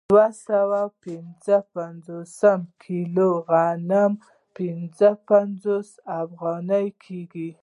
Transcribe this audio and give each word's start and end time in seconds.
دوه 0.09 0.27
سوه 0.47 0.81
پنځه 1.03 1.57
پنځوس 1.75 2.39
کیلو 2.83 3.29
غنم 3.49 4.11
پنځه 4.57 5.09
پنځوس 5.29 5.89
افغانۍ 6.21 6.87
کېږي 7.03 7.49